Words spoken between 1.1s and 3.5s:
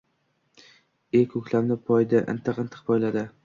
El ko‘klamni poyladi. Intiq-intiq poyladi.